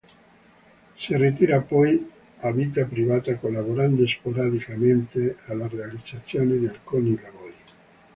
Si 1.01 1.15
ritira 1.15 1.59
poi 1.61 2.09
a 2.39 2.49
vita 2.51 2.85
privata 2.85 3.35
collaborando 3.37 4.07
sporadicamente 4.07 5.37
alla 5.45 5.67
realizzazione 5.67 6.57
di 6.57 6.65
alcuni 6.65 7.21
lavori. 7.21 7.55